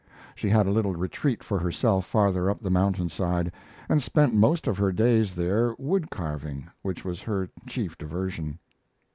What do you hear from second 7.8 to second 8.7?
diversion.